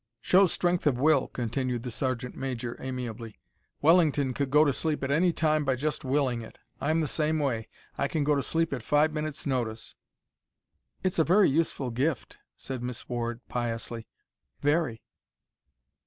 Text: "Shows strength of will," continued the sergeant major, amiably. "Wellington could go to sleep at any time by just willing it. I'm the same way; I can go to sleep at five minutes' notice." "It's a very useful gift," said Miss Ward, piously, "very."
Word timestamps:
"Shows 0.19 0.51
strength 0.51 0.87
of 0.87 0.97
will," 0.97 1.27
continued 1.27 1.83
the 1.83 1.91
sergeant 1.91 2.35
major, 2.35 2.75
amiably. 2.81 3.39
"Wellington 3.83 4.33
could 4.33 4.49
go 4.49 4.65
to 4.65 4.73
sleep 4.73 5.03
at 5.03 5.11
any 5.11 5.31
time 5.31 5.63
by 5.63 5.75
just 5.75 6.03
willing 6.03 6.41
it. 6.41 6.57
I'm 6.81 7.01
the 7.01 7.07
same 7.07 7.37
way; 7.37 7.69
I 7.99 8.07
can 8.07 8.23
go 8.23 8.33
to 8.33 8.41
sleep 8.41 8.73
at 8.73 8.81
five 8.81 9.13
minutes' 9.13 9.45
notice." 9.45 9.93
"It's 11.03 11.19
a 11.19 11.23
very 11.23 11.51
useful 11.51 11.91
gift," 11.91 12.39
said 12.57 12.81
Miss 12.81 13.07
Ward, 13.07 13.41
piously, 13.47 14.07
"very." 14.59 15.03